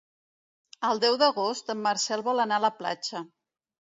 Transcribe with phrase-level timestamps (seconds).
[0.87, 3.25] El deu d'agost en Marcel vol anar a la platja.